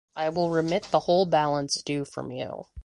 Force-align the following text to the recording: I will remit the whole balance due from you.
I 0.15 0.29
will 0.29 0.49
remit 0.49 0.85
the 0.89 1.01
whole 1.01 1.27
balance 1.27 1.79
due 1.83 2.05
from 2.05 2.31
you. 2.31 2.65